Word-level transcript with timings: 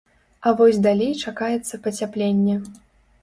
А 0.45 0.51
вось 0.61 0.79
далей 0.85 1.11
чакаецца 1.27 1.81
пацяпленне. 1.85 2.57